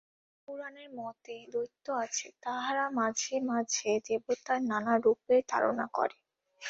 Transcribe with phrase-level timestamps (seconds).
[0.47, 6.17] পুরাণের মতে দৈত্য আছে, তাহারা মাঝে মাঝে দেবতাদের নানারূপে তাড়না করে।